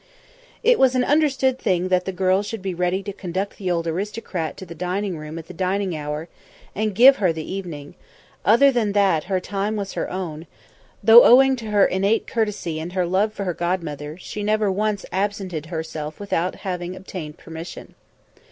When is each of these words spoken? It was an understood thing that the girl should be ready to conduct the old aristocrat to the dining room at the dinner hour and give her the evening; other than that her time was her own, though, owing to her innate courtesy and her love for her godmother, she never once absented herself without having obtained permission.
It 0.63 0.79
was 0.79 0.95
an 0.95 1.03
understood 1.03 1.59
thing 1.59 1.89
that 1.89 2.05
the 2.05 2.11
girl 2.11 2.41
should 2.41 2.63
be 2.63 2.73
ready 2.73 3.03
to 3.03 3.13
conduct 3.13 3.59
the 3.59 3.69
old 3.69 3.85
aristocrat 3.85 4.57
to 4.57 4.65
the 4.65 4.73
dining 4.73 5.15
room 5.15 5.37
at 5.37 5.45
the 5.45 5.53
dinner 5.53 5.95
hour 5.95 6.27
and 6.73 6.95
give 6.95 7.17
her 7.17 7.31
the 7.31 7.45
evening; 7.47 7.93
other 8.43 8.71
than 8.71 8.93
that 8.93 9.25
her 9.25 9.39
time 9.39 9.75
was 9.75 9.93
her 9.93 10.09
own, 10.09 10.47
though, 11.03 11.23
owing 11.23 11.55
to 11.57 11.65
her 11.67 11.85
innate 11.85 12.25
courtesy 12.25 12.79
and 12.79 12.93
her 12.93 13.05
love 13.05 13.31
for 13.31 13.43
her 13.43 13.53
godmother, 13.53 14.17
she 14.17 14.41
never 14.41 14.71
once 14.71 15.05
absented 15.11 15.67
herself 15.67 16.19
without 16.19 16.55
having 16.65 16.95
obtained 16.95 17.37
permission. 17.37 17.93